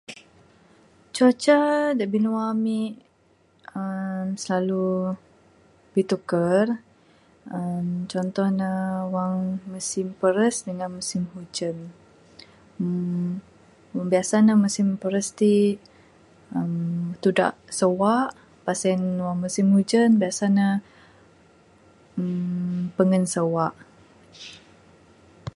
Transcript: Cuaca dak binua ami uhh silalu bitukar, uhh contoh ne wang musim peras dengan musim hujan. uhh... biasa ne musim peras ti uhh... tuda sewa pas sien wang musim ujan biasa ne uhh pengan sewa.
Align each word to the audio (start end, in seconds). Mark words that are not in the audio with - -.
Cuaca 1.15 1.59
dak 1.97 2.09
binua 2.13 2.43
ami 2.53 2.79
uhh 3.79 4.25
silalu 4.41 4.87
bitukar, 5.93 6.67
uhh 7.53 7.87
contoh 8.11 8.47
ne 8.59 8.71
wang 9.13 9.33
musim 9.71 10.07
peras 10.21 10.55
dengan 10.67 10.89
musim 10.97 11.21
hujan. 11.33 11.77
uhh... 12.83 14.01
biasa 14.11 14.35
ne 14.45 14.53
musim 14.63 14.87
peras 15.01 15.27
ti 15.39 15.53
uhh... 16.57 17.03
tuda 17.23 17.47
sewa 17.79 18.15
pas 18.65 18.77
sien 18.83 19.01
wang 19.25 19.37
musim 19.43 19.67
ujan 19.79 20.09
biasa 20.21 20.45
ne 20.57 20.67
uhh 22.21 22.79
pengan 22.97 23.23
sewa. 23.33 23.67